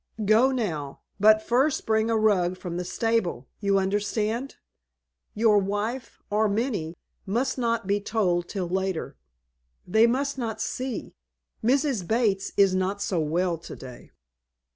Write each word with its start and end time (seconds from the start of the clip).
Go 0.25 0.49
now. 0.51 1.01
But 1.19 1.43
first 1.43 1.85
bring 1.85 2.09
a 2.09 2.17
rug 2.17 2.57
from 2.57 2.77
the 2.77 2.83
stable. 2.83 3.47
You 3.59 3.77
understand? 3.77 4.55
Your 5.35 5.59
wife, 5.59 6.17
or 6.31 6.49
Minnie, 6.49 6.97
must 7.27 7.59
not 7.59 7.85
be 7.85 7.99
told 8.01 8.49
till 8.49 8.67
later. 8.67 9.15
They 9.85 10.07
must 10.07 10.39
not 10.39 10.59
see. 10.59 11.13
Mrs. 11.63 12.07
Bates 12.07 12.51
is 12.57 12.73
not 12.73 12.99
so 12.99 13.19
well 13.19 13.59
to 13.59 13.75
day." 13.75 14.09